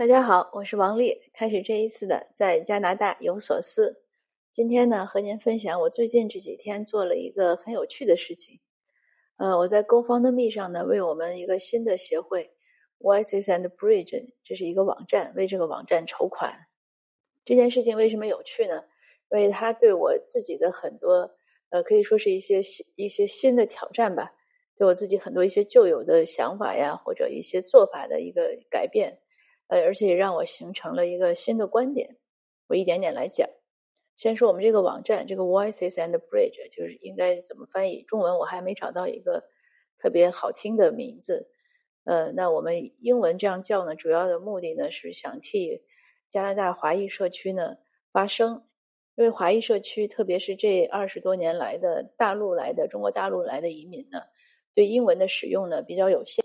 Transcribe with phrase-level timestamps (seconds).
[0.00, 1.20] 大家好，我是王丽。
[1.34, 4.02] 开始这一次的在加拿大有所思。
[4.50, 8.60] 今天呢，和您分享我最近这几天做了一个很有趣的事情。
[9.36, 12.50] 呃，我在 GoFundMe 上呢，为我们一个新的协会
[12.98, 16.54] Voices and Bridge，这是一个网站，为这个网站筹款。
[17.44, 18.82] 这件事情为什么有趣呢？
[19.30, 21.30] 因为它对我自己的很多，
[21.68, 24.32] 呃，可以说是一些新一些新的挑战吧，
[24.78, 29.18] 对我自己很多一些旧有的想法呀，或者一些做法的一个改变。
[29.70, 32.16] 呃，而且也让我形成了一个新的观点。
[32.66, 33.48] 我一点点来讲。
[34.16, 38.02] 先说我们这个网站，这个 Voices and Bridge，就是应该怎么翻译？
[38.02, 39.44] 中文我还没找到一个
[39.96, 41.48] 特别好听的名字。
[42.04, 45.82] 呃，那我们英文这样叫呢，主要的目的呢是想替
[46.28, 47.76] 加拿大华裔社区呢
[48.12, 48.64] 发声。
[49.16, 54.22] 因为华裔社区，特别是这二十多年来的大陆来的中国大陆来的移民呢，
[54.74, 56.44] 对英文的使用呢比较有限，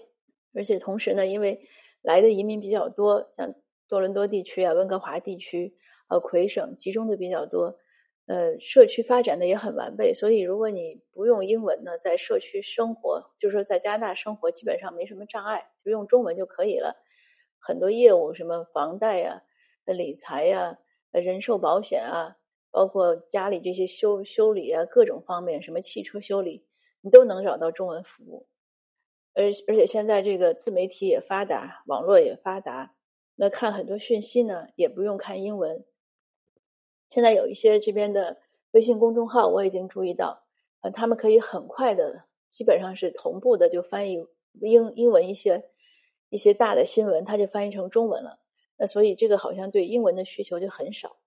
[0.53, 1.67] 而且同时呢，因为
[2.05, 3.55] 来的移民比较多，像
[3.89, 5.75] 多伦多地区啊、温哥华地区、
[6.07, 7.79] 呃魁省集中的比较多，
[8.27, 10.13] 呃，社区发展的也很完备。
[10.13, 16.95] 所以，如果你不用英文呢，在社区生活，就是说在加拿大生活，基本上没什么障碍，就用中文就可以了。
[17.59, 19.41] 很多业务，什么房贷呀、
[19.85, 20.77] 理财呀、
[21.11, 22.37] 人寿保险啊，
[22.69, 26.67] 包括家里这些修修理啊，各种方面，什么汽车修理，
[27.01, 28.45] 你都能找到中文服务。
[29.35, 32.95] 而而且现在这个自媒体也发达，网络也发达，
[33.35, 35.83] 那看很多讯息呢，也不用看英文。
[37.09, 38.37] 现在有一些这边的
[38.71, 40.43] 微信公众号，我已经注意到，
[40.79, 45.69] 呃，他们可以很快的，基本上是同步的就翻译英英文一些
[46.29, 48.39] 一些大的新闻，它就翻译成中文了。
[48.77, 51.17] 那所以这个好像对英文的需求就很少。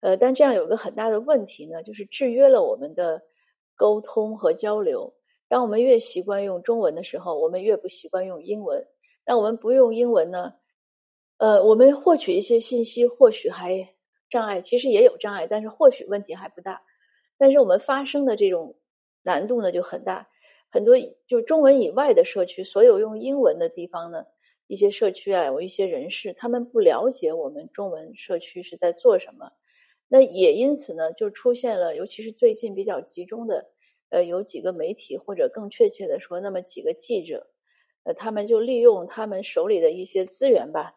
[0.00, 3.22] 呃，但这样有个很大的问题呢，就是制约了我们的
[3.76, 5.14] 沟通和交流。
[5.50, 8.86] 当我们越习惯用中文的时候，我们越不习惯用英文。
[9.26, 10.52] 那我们不用英文呢？
[11.38, 13.96] 呃，我们获取一些信息或许还
[14.28, 16.82] 障碍，其实也有障碍，但是或许问题还不大。
[17.36, 18.76] 但是我们发生的这种
[19.24, 20.28] 难度呢就很大。
[20.68, 20.94] 很多
[21.26, 24.26] 就中文以外的社区，所有用英文的地方呢，
[24.68, 29.50] 一些社区啊，有一些人士，他们不了解我们中文社区是在做什么。
[30.06, 33.72] 那也因此呢，就出现了，尤其是最近比较集中的。
[34.10, 37.46] 呃，有几个媒体，或者更确切的说，那么几个记者，
[38.04, 40.94] 呃，他们就利用他们手里的一些资源吧，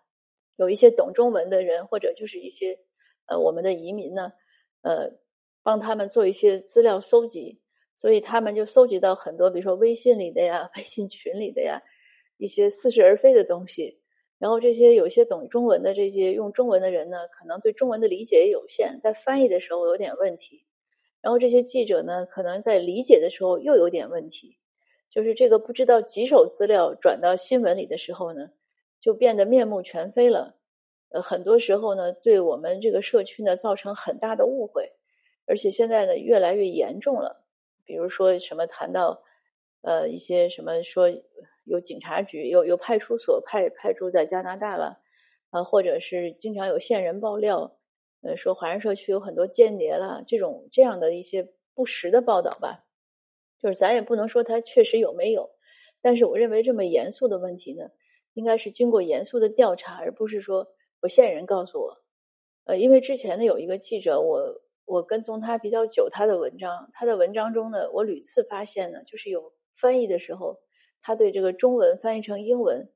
[0.57, 2.79] 有一些懂中文的人，或者就是一些
[3.27, 4.33] 呃我们的移民呢，
[4.81, 5.11] 呃，
[5.63, 7.61] 帮他们做一些资料搜集，
[7.95, 11.81] 所以他们就搜集到很多，比如说微信里的呀、微信群里的呀，
[12.37, 14.01] 一些似是而非的东西。
[14.39, 20.65] 然后这些有些懂中文的这些用中文的人呢，可能对中文的理解也有限，在翻译的时候有点问题。
[21.23, 24.57] 然后这些记者呢，可能在理解的时候又有点问题，
[25.09, 28.49] 就是这个不知道几手资料转到新闻里的时候呢，
[28.99, 30.59] 就变得面目全非了。
[31.11, 34.91] 呃，很多时候呢，对我们这个社区呢造成很大的误会，
[35.45, 37.45] 而且现在呢越来越严重了。
[37.85, 39.23] 比如说什么谈到
[39.81, 41.09] 呃一些什么说
[41.63, 44.99] 有警察局有有派出所派派驻在加拿大了
[45.51, 47.77] 啊，或者是经常有线人爆料。
[48.23, 52.85] 呃，说华人社区有很多间谍了，这种这样的一些不实的报道吧，
[53.59, 55.51] 就是咱也不能说它确实有没有，
[56.01, 57.89] 但是我认为这么严肃的问题呢，
[58.33, 60.69] 应该是经过严肃的调查，而不是说
[61.01, 61.97] 我线人告诉我。
[62.63, 70.61] 呃，因为之前呢有一个记者，我我跟踪他比较久，他的文章，他的文章中呢，我屡次发现呢，就是有翻译的时候，
[71.01, 72.89] 他对这个中文翻译成英文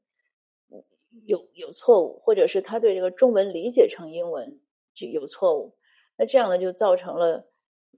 [1.25, 4.61] 有有错误，或者是他对这个中文理解成英文。
[5.05, 5.75] 有错误，
[6.17, 7.47] 那这样呢就造成了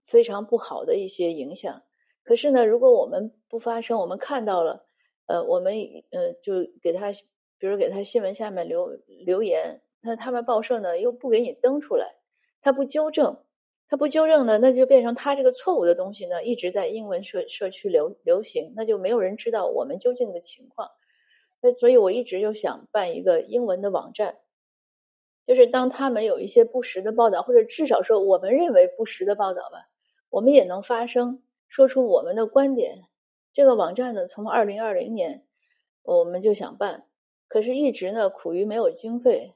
[0.05, 1.83] 非常不好的一些影响。
[2.23, 4.85] 可是呢，如果我们不发声，我们看到了，
[5.25, 5.73] 呃，我们
[6.11, 7.11] 呃就给他，
[7.57, 8.89] 比如给他新闻下面留
[9.25, 12.15] 留言，那他们报社呢又不给你登出来，
[12.61, 13.43] 他不纠正，
[13.87, 20.89] 他不纠正呢，那就变成他这个错误的东西呢一直在英文社社区流流行，那就没有人知道我们究竟的情况。
[21.61, 24.37] 那所以我一直就想办一个英文的网站。
[25.49, 29.89] 就是当他们有一些不实的报道，或者至少说我们认为不实的报道吧，
[30.29, 33.05] 我们也能发声，说出我们的观点。
[33.51, 35.43] 这个网站呢，从二零二零年
[36.03, 37.07] 我们就想办，
[37.47, 39.55] 可是一直呢苦于没有经费，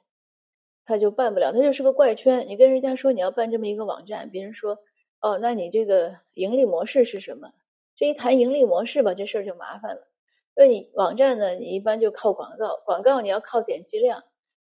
[0.83, 2.47] 他就办不了，他就是个怪圈。
[2.47, 4.79] 你跟人家说你要办这么一个网站，别人说
[5.21, 7.51] 哦，那你这个盈利模式是什么？
[7.95, 10.07] 这一谈盈利模式吧，这事儿就麻烦了。
[10.55, 14.23] 那你网站呢，你一般就靠广告，广告你要靠点击量。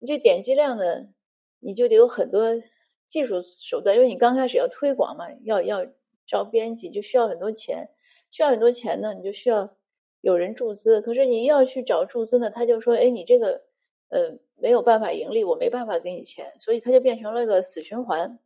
[0.01, 1.07] 你这点击量呢，
[1.59, 2.59] 你就得有很多
[3.05, 5.85] 技术手段，因为你刚开始要推广嘛，要要
[6.25, 7.87] 招编辑，就需要很多钱，
[8.31, 9.77] 需要很多钱呢，你就需要
[10.21, 11.01] 有人注资。
[11.01, 13.61] 可是你要去找注资呢，他就说，哎，你这个
[14.09, 18.39] 呃没有办法盈利，我没办法给你钱，所以它就变成了个死循环。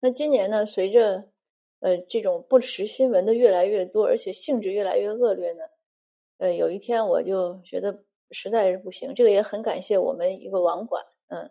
[0.00, 1.24] 那今年呢，随着
[1.80, 5.64] 呃这种不实新闻的越来越多，而且性质越来越恶劣呢，
[6.36, 11.50] 呃，有一天我就觉得实在是不行，这个也很感谢我们一个网管，嗯，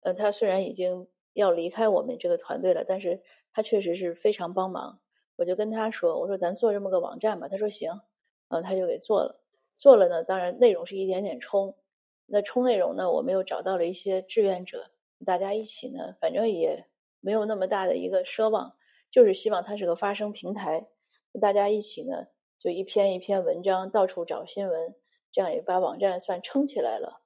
[0.00, 3.22] 呃，他虽然已经要离开我们这个团队了，但是
[3.52, 5.00] 他确实是非常帮忙。
[5.36, 8.00] 我就跟他说：“我说咱做这么个网站吧。”他说：“行。”
[8.48, 9.42] 嗯，他就给做了。
[9.76, 11.76] 做了呢，当然内容是一点点冲。
[12.24, 14.90] 那冲内容呢，我们又找到了一些志愿者，
[15.26, 16.86] 大家一起呢，反正也
[17.20, 18.76] 没有那么大的一个奢望，
[19.10, 20.86] 就是希望它是个发声平台。
[21.40, 24.94] 大家一起呢，就一篇一篇文章到处找新闻，
[25.36, 27.20] 这样也把网站算撑起来了。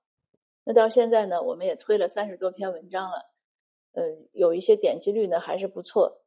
[0.64, 3.30] 那到现在呢，我们也推了三十多篇文章了，
[3.92, 4.02] 呃，
[4.32, 6.20] 有一些点击率呢还是不错。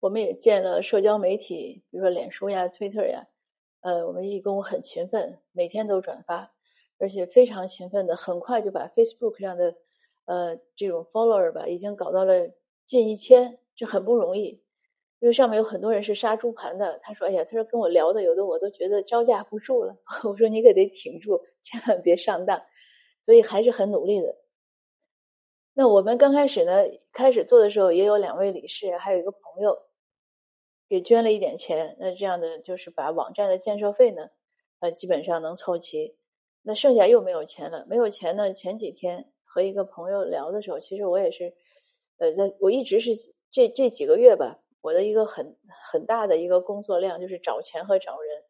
[0.00, 3.28] 我们也建了社交媒体，比如说脸书呀、Twitter 呀，
[3.82, 6.52] 呃，我们义工很勤奋，每天都转发，
[6.98, 9.76] 而且非常勤奋的，很快就把 Facebook 上的
[10.24, 12.50] 呃这种 follower 吧，已经搞到了
[12.84, 14.61] 近一千，这很不容易，
[15.22, 16.98] 因为上面有很多人是杀猪盘的。
[17.00, 19.96] 他说：“哎呀，他说跟我聊的有的我都觉得招架不住了。
[20.28, 22.60] ”我说：“你可得挺住，千万别上当。”
[23.24, 24.34] 所以还是很努力的。
[25.74, 26.82] 那我们刚开始呢，
[27.12, 29.78] 开始做的时候也有两位理事，还有一个朋友。
[30.88, 34.28] 给捐了一点钱，那这样的就是把网站的建设费呢，
[34.80, 36.16] 呃，基本上能凑齐。
[36.62, 38.52] 那剩下又没有钱了，没有钱呢。
[38.52, 41.54] 前几天和一个朋友聊的时候，其实我也是，
[42.18, 43.12] 呃，在我一直是
[43.50, 45.56] 这这几个月吧，我的一个很
[45.90, 48.42] 很大的一个工作量就是找钱和找人。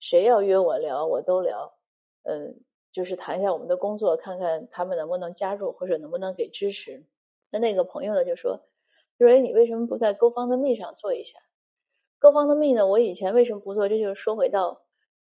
[0.00, 1.74] 谁要约我聊，我都聊，
[2.22, 2.60] 嗯，
[2.92, 7.04] 就是谈一下我们的工作，看看他们能不能加入或者能不能给支持。
[7.50, 8.60] 那那个朋友呢就说，
[9.18, 11.38] 就说你为什么不在 GoFundMe 上做一下？
[12.18, 12.86] 各方的密呢？
[12.86, 13.88] 我以前为什么不做？
[13.88, 14.82] 这就是说回到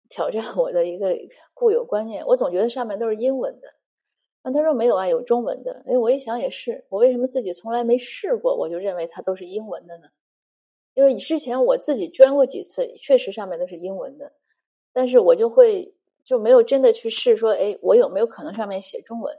[0.09, 1.17] 挑战我的一个
[1.53, 2.25] 固有观念。
[2.25, 3.73] 我总觉得上面都是英文的。
[4.43, 5.83] 那他说没有啊，有中文的。
[5.87, 8.55] 哎，我一想也是，我为什么自己从来没试过？
[8.57, 10.09] 我就认为它都是英文的呢？
[10.93, 14.33] 因为之前我自己捐过几次，确实上面都是英文的，
[14.93, 19.37] 但是我就会就没有真的去试，说哎，我有没有可能上面写中文？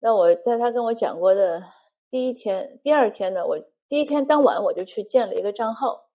[0.00, 1.62] 那我在他跟我讲过的
[2.10, 3.58] 第一天、第二天呢，我
[3.88, 6.08] 第一天当晚我就去建了一个账号。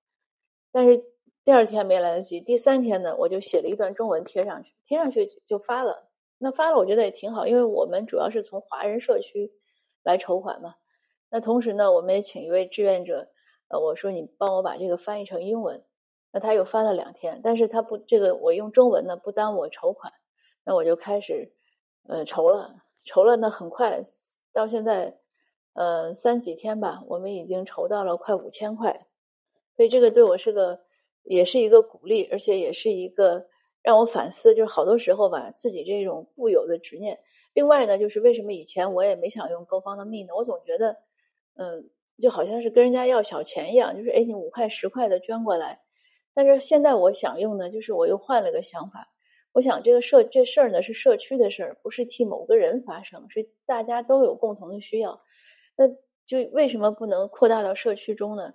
[0.72, 1.06] 但是
[1.46, 6.10] 第二天没来得及，第三天呢，我就写了一段中文贴上去，贴上去就发了。
[6.38, 9.54] 那发了，我觉得也挺好，因为我们主要是从华人社区
[10.04, 10.76] 来筹款嘛。
[11.30, 13.30] 那同时呢，我们也请一位志愿者，
[13.70, 15.84] 呃，我说你帮我把这个翻译成英文。
[16.34, 20.12] 那他又翻了两天，但是他不这个我用中文呢，不耽误我筹款。
[20.66, 21.54] 那我就开始
[22.06, 24.02] 呃筹了，筹了呢，很快
[24.52, 25.18] 到现在
[25.74, 29.08] 呃三几天吧，我们已经筹到了快五千块。
[29.78, 30.82] 所以这个对我是个，
[31.24, 33.48] 也是一个鼓励，而且也是一个
[33.82, 37.20] 让我反思，就是好多时候吧，自己这种固有的执念。
[37.54, 40.36] 另外呢，就是为什么以前我也没想用购方的密呢？
[40.36, 40.98] 我总觉得，
[41.56, 41.90] 嗯，
[42.22, 45.82] 就好像是跟人家要小钱一样，就是哎，你五块十块的捐过来。
[46.34, 49.10] 但是现在我想用呢，就是我又换了个想法，
[49.54, 55.22] 我想这个社这事儿呢是社区的事儿，不是替某个人发生，是大家都有共同的需要。
[55.76, 55.88] 那
[56.26, 58.54] 就为什么不能扩大到社区中呢？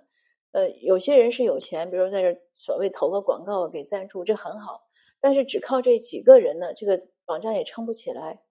[0.51, 4.81] 呃，有些人是有钱，比如在这所谓投个广告给赞助，这很好。
[5.19, 8.41] 但是只靠这几个人呢，这个网站也撑不起来。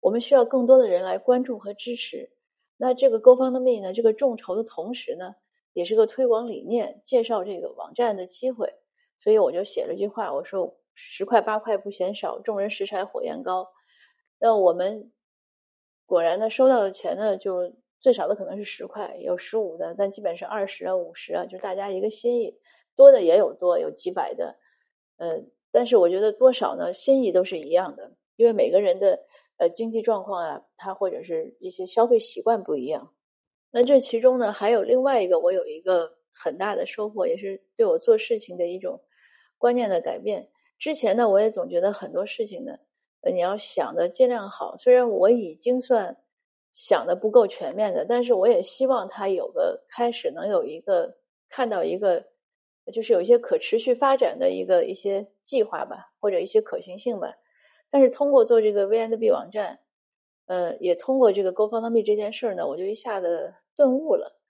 [0.00, 2.30] 我们需要更多的人来关注和支持。
[2.80, 5.34] 那这个 GoFundMe 呢，这个众筹的同时呢，
[5.74, 8.72] 也是个推广理念、介绍这个网站的机会。
[9.18, 13.68] 所以我就写了一句话，我说十块八块不嫌少，众人拾柴火焰高。
[14.38, 15.12] 那我们
[16.06, 17.74] 果然呢，收到的钱呢就。
[18.02, 22.58] 最少的可能是十块，有十五的，但基本是二十啊、五十啊，就是大家一个心意。
[22.96, 24.56] 多的也有多，有几百的，
[25.18, 29.26] 嗯，但是我觉得多少呢，心意都是一样的，因为每个人的
[29.60, 33.14] 呃经济状况啊，他或者是一些消费习惯不一样。
[33.70, 39.00] 那这其中呢，还有另外一个，我有一个很大的收获，也是对我做事情的一种
[39.58, 40.48] 观念的改变。
[40.78, 42.78] 之前呢，我也总觉得很多事情呢，
[43.20, 46.16] 呃，你要想的尽量好，虽然我已经算。
[46.72, 51.16] 想的不够全面的，但是我也希望他有个开始，能有一个
[51.48, 52.24] 看到一个，
[52.92, 57.34] 就是有一些可持续发展的一个一些计划吧，或者一些可行性吧。
[57.90, 59.80] 但是通过做这个 VNB 网站，
[60.46, 64.40] 呃，也通过这个 GoFundMe 这件事儿呢，我就一下子顿悟了。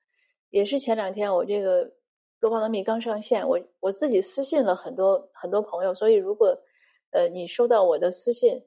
[0.51, 1.93] 也是前两天我这个
[2.41, 6.59] GoFundMe 刚上线，我我自己私信了很多很多朋友，所以如果
[7.11, 8.63] 呃你收到我的私信。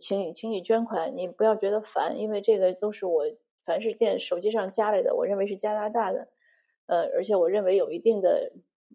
[0.00, 3.22] 请请你捐款，你不要觉得烦，因为这个都是我
[3.64, 6.26] 凡是电手机上加来的，我认为是加拿大的，
[6.86, 8.50] 呃，而且我认为有一定的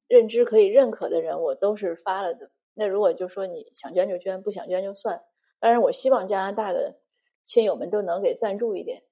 [0.10, 2.52] 认知可以认可的人，我都是发了的。
[2.74, 5.24] 那如果就说你想捐就捐，不想捐就算，
[5.60, 7.00] 当然，我希望加拿大的
[7.44, 9.04] 亲友们都能给赞助一点，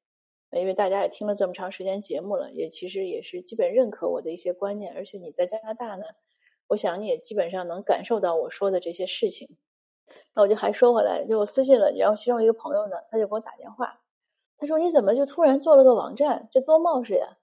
[0.52, 4.94] 因为大家也听了这么长时间节目了，也其实也是基本认可我的一些观念。
[4.96, 6.06] 而且你在加拿大呢，
[6.68, 9.58] 我想你也基本上能感受到我说的这些事情。
[10.34, 14.02] 那我就还说回来，就我私信了，然后其中一个朋友呢，他就给我打电话，
[14.58, 16.48] 他说：“你怎么就突然做了个网站？
[16.52, 17.38] 这多冒失呀！”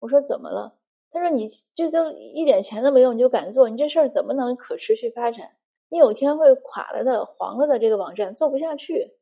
[0.00, 0.77] 我说：“怎么了？”
[1.10, 3.68] 他说：“你这都一点钱都没有，你就敢做？
[3.68, 5.52] 你这事儿怎么能可持续发展？
[5.88, 9.16] 你有一天会垮了的，黄了的，这个网站做不下去。”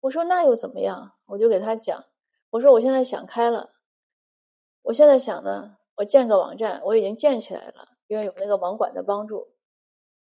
[0.00, 2.04] 我说：“那又怎么样？”我就给他讲，
[2.50, 3.70] 我说：“我现在想开了，
[4.82, 9.48] 我现在想呢，我建个网站，我已经建起来了，因为有那个网管的帮助。”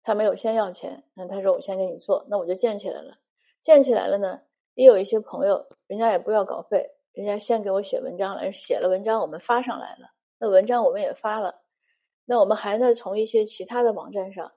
[0.05, 3.17] 他没有先要钱，那他说我先给你做，那我就建起来了。
[3.61, 4.41] 建起来了呢，
[4.73, 10.09] 也有一些朋友，人家也不要稿费，人家先给我写文章了，写了文章我们发上来了。
[10.43, 11.61] 那文章我们也发了，
[12.25, 14.51] 那我们还呢从一些其他的网站上，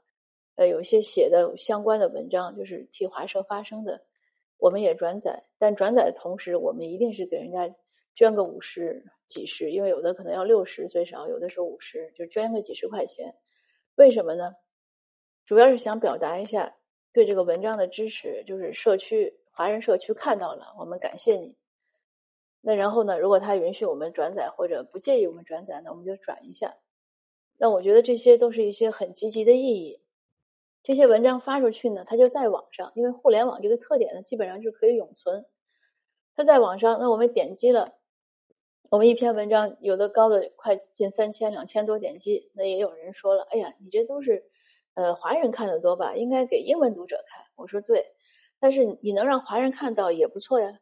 [0.56, 4.02] 呃，有一些写的相关的文章，就是替华社发声的，
[4.58, 5.44] 我们也转载。
[5.58, 7.72] 但转载的同时，我们一定是给人家
[8.16, 13.36] 捐个五十、几十，因为有的可能要六十最少，有的时候五十，就捐个几十块钱。
[13.94, 14.54] 为什么呢？
[15.44, 16.74] 主要是想表达一下
[17.12, 21.54] 对这个文章的支持，就是社区华人社区看到了，我们感谢你。
[22.68, 26.74] 那然后呢，如果他允许我们转载或者不介意我们转载呢，我们就转一下。
[27.56, 30.00] 那我觉得这些都是一些很积极的意义。
[30.82, 35.46] 这些文章发出去呢，它就在网上，因为互联网这个特点呢，基本上就可以永存。
[36.34, 37.92] 它在网上，那我们点击了，
[38.90, 44.50] 我们一篇文章有的高的快近三千、两千多点击，那也有人说了，哎呀，你这都是。
[44.94, 46.16] 呃，华人看的多吧？
[46.16, 47.44] 应该给英文读者看。
[47.54, 48.06] 我说对，
[48.58, 50.80] 但是你能让华人看到也不错呀，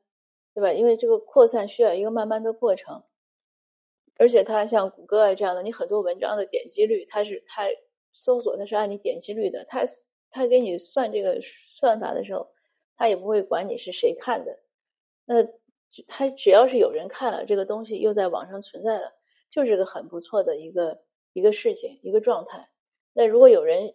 [0.54, 0.72] 对吧？
[0.72, 3.02] 因为这个扩散需要一个慢慢的过程，
[4.16, 7.64] 而且它像谷歌啊这样的，你很多文章的点击率，它是它
[8.12, 9.84] 搜索它是按你点击率的，它
[10.30, 12.50] 它给你算这个算法的时候，
[12.96, 14.60] 它也不会管你是谁看的。
[15.24, 15.44] 那
[16.06, 19.12] 它只要是有人看了这个东西，又在网上存在了，
[19.50, 22.68] 就是个很不错的一个一个事情，一个状态。
[23.12, 23.94] 那如果有人。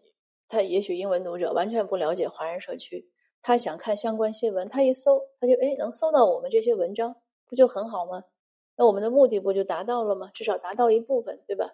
[0.51, 3.07] 他也许英文读者完全不了解华人社区，
[3.41, 7.15] 他想看相关新闻，他一搜，他就哎能搜到我们这些文章，
[7.47, 8.23] 不就很好吗？
[8.75, 10.31] 那我们的目的不就达到了吗？
[10.33, 11.73] 至少达到一部分，对吧？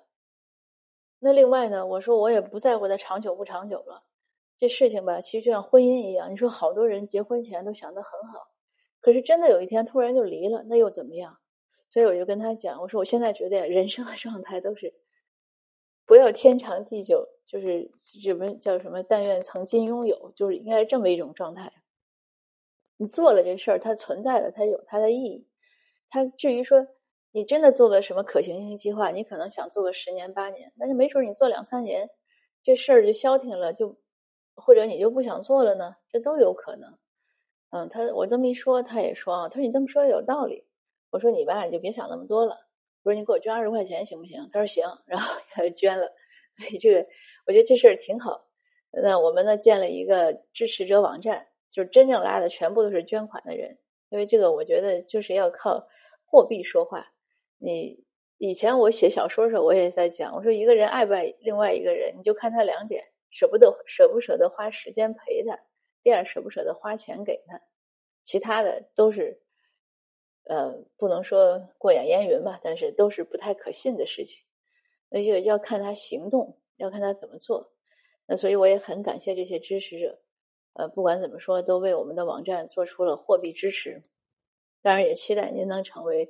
[1.19, 4.03] 那另外呢，我说我也不在乎它长久不长久了，
[4.57, 8.47] 这事情吧，其实就像婚姻一样，你说好多人结婚前都想得很好，
[9.01, 11.37] 可是真的有一天突然就离了，那又怎么样？
[11.89, 14.93] 所以我就跟他讲，我说我现在觉得人生的状态都是。
[16.05, 19.03] 不要天长地久，就是什么叫什么？
[19.03, 21.73] 但愿曾经拥有，就是应该是这么一种状态。
[22.97, 25.47] 你做了这事儿，它存在了，它有它的意义。
[26.09, 26.87] 它至于说
[27.31, 32.09] 你真的做个什么可行性计划，你可能想做个十年八年，但是没准你做两三年，
[32.63, 33.97] 这事儿就消停了，就
[34.55, 36.97] 或者你就不想做了呢，这都有可能。
[37.71, 40.65] 嗯，他我这么一说，他也说啊，他说你这么说有道理。
[41.09, 42.64] 我说你吧，你就别想那么多了。
[43.05, 44.49] 我说你给我捐二十块钱行不行？
[44.51, 46.11] 他说行，然后 他捐了。
[46.57, 47.07] 所以这个
[47.45, 48.47] 我觉得这事儿挺好。
[48.91, 53.77] 那我们呢建了一个支持者网站，就是真正拉的全部都是捐款的人。
[54.09, 55.87] 因为这个我觉得就是要靠
[56.25, 57.05] 货币说话。
[57.59, 58.03] 你
[58.39, 65.57] 以前我写小说的时候，我也在讲，我说一个人爱不爱另外一个人，你就看他两点：舍不得舍不舍得花时间陪他；
[66.01, 67.61] 第二，舍不舍得花钱给他。
[68.23, 69.43] 其他的都是。
[70.45, 74.43] 呃，不能说过眼烟云吧，但是都是不太可信的事情，
[75.09, 77.71] 那就要看他行动，要看他怎么做。
[78.27, 80.19] 那所以我也很感谢这些支持者，
[80.73, 84.03] 呃，不管怎么说，都为我们的网站做出了货币支持。
[84.81, 86.29] 当然，也期待您能成为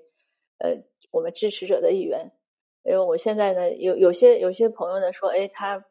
[0.59, 0.77] 呃
[1.11, 2.31] 我们支持者的一员。
[2.83, 5.85] 因为我现在呢，有有些有些朋友呢说，哎，他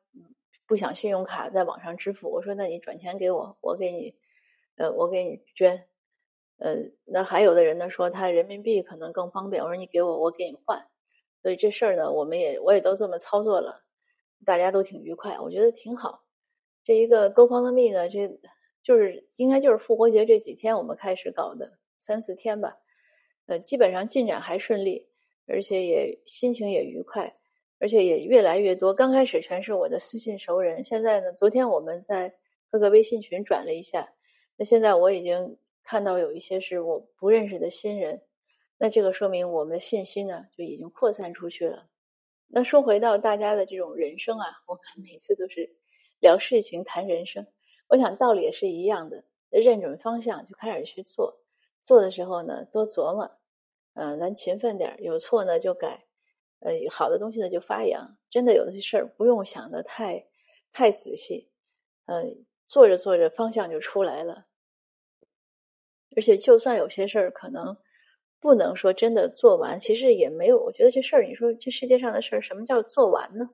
[0.66, 4.14] 不想信用卡在网上支付，我说那你转钱给我，我给你，
[4.76, 5.86] 呃，我给你捐。
[6.58, 10.86] 呃，那还有的人呢说他人民币可能更方便，我说你给我，我给你换。
[11.42, 13.84] 所以这事儿呢，我们也我也都这么操作了，
[14.46, 16.22] 大家都挺愉快，我觉得挺好。
[16.84, 18.40] 这一个 GoFundMe 呢，这
[18.82, 22.78] 就是应该就是复活节这几天我们开始搞的，三四天吧。
[23.46, 25.08] 呃，基本上进展还顺利，
[25.46, 27.36] 而且也心情也愉快，
[27.78, 28.94] 而且也越来越多。
[28.94, 32.36] 刚开始全是我的私信熟人，现在呢，昨天我们在
[32.70, 34.14] 各个微信群转了一下，
[34.56, 35.58] 那现在我已经。
[35.84, 38.22] 看到有一些是我不认识的新人，
[38.78, 41.86] 那这个说明我们的信息呢就已经扩散出去了。
[42.48, 45.76] 那说回到大家的这种人生啊，我们每次都是
[46.20, 47.46] 聊事情谈人生，
[47.88, 51.38] 我想道理也是一样的，认准方向就开始去做，
[51.80, 53.30] 做的时候呢多琢磨，
[53.94, 56.04] 嗯，咱勤奋点，有错呢就改，
[56.60, 58.16] 呃，好的东西呢就发扬。
[58.30, 60.26] 真的有些事儿不用想的太
[60.72, 61.50] 太仔细，
[62.06, 64.46] 嗯，做着做着方向就出来了。
[66.16, 67.76] 而且就算有些事儿可能
[68.40, 70.58] 不能说真的做完，其实也没有。
[70.62, 73.50] 我觉得这事儿，你说这世界上的事儿，什么叫做完呢？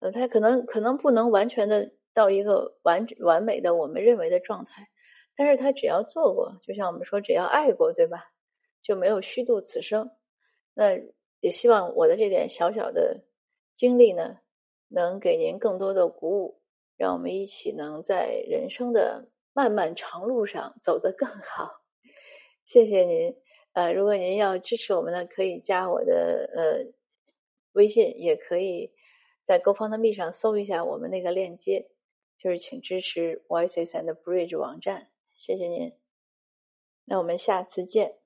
[0.00, 4.88] 呃，他可能可能不能完全的到一个完完美的我们认为的状态，
[5.36, 8.24] 但是他只要做过，就像我们说，只要爱过，对吧？
[8.82, 10.10] 就没有虚度此生。
[10.74, 10.96] 那
[11.40, 13.24] 也希望我的这点小小的
[13.74, 14.38] 经历呢，
[14.88, 16.60] 能给您更多的鼓舞，
[16.96, 21.82] 让我们一起能在人生的漫漫长路上走得更好。
[22.64, 23.36] 谢谢您。
[23.72, 26.92] 呃，如果您要支持我们呢，可以加我的呃
[27.72, 28.92] 微信，也可以
[29.42, 31.90] 在 GoFundMe 上搜一下我们那个链接，
[32.36, 35.10] 就是请支持 Voices and Bridge 网站。
[35.34, 35.92] 谢谢您。
[37.04, 38.18] 那我们下次见。